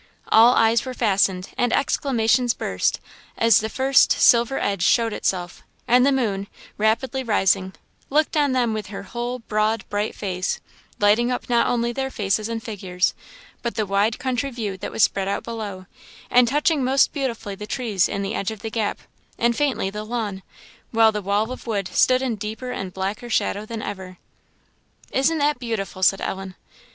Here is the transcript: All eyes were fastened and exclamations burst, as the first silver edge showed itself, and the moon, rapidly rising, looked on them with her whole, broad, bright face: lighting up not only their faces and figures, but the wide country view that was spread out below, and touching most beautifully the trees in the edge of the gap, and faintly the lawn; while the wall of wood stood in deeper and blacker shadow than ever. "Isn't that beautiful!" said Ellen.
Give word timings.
All 0.29 0.55
eyes 0.55 0.83
were 0.83 0.95
fastened 0.95 1.49
and 1.59 1.71
exclamations 1.71 2.55
burst, 2.55 2.99
as 3.37 3.59
the 3.59 3.69
first 3.69 4.11
silver 4.11 4.57
edge 4.57 4.81
showed 4.81 5.13
itself, 5.13 5.61
and 5.87 6.03
the 6.03 6.11
moon, 6.11 6.47
rapidly 6.75 7.21
rising, 7.21 7.73
looked 8.09 8.35
on 8.35 8.51
them 8.51 8.73
with 8.73 8.87
her 8.87 9.03
whole, 9.03 9.37
broad, 9.37 9.87
bright 9.89 10.15
face: 10.15 10.59
lighting 10.99 11.31
up 11.31 11.47
not 11.51 11.67
only 11.67 11.91
their 11.93 12.09
faces 12.09 12.49
and 12.49 12.63
figures, 12.63 13.13
but 13.61 13.75
the 13.75 13.85
wide 13.85 14.17
country 14.17 14.49
view 14.49 14.75
that 14.75 14.91
was 14.91 15.03
spread 15.03 15.27
out 15.27 15.43
below, 15.43 15.85
and 16.31 16.47
touching 16.47 16.83
most 16.83 17.13
beautifully 17.13 17.53
the 17.53 17.67
trees 17.67 18.09
in 18.09 18.23
the 18.23 18.33
edge 18.33 18.49
of 18.49 18.63
the 18.63 18.71
gap, 18.71 19.01
and 19.37 19.55
faintly 19.55 19.91
the 19.91 20.03
lawn; 20.03 20.41
while 20.89 21.11
the 21.11 21.21
wall 21.21 21.51
of 21.51 21.67
wood 21.67 21.87
stood 21.93 22.23
in 22.23 22.37
deeper 22.37 22.71
and 22.71 22.91
blacker 22.91 23.29
shadow 23.29 23.67
than 23.67 23.83
ever. 23.83 24.17
"Isn't 25.11 25.37
that 25.37 25.59
beautiful!" 25.59 26.01
said 26.01 26.21
Ellen. 26.21 26.55